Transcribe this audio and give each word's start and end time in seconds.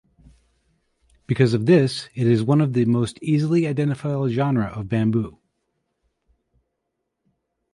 Because 1.27 1.53
of 1.53 1.67
this 1.67 2.09
it 2.15 2.25
is 2.25 2.41
one 2.41 2.59
of 2.59 2.73
the 2.73 2.85
most 2.85 3.19
easily 3.21 3.67
identifiable 3.67 4.29
genera 4.29 4.65
of 4.71 4.89
bamboo. 4.89 5.37